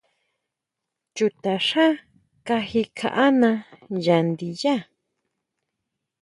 Chuta 1.15 1.53
xá 1.67 1.85
kaji 2.47 2.81
kjaʼána 2.97 3.49
ya 4.05 4.17
ndiyá. 4.29 4.75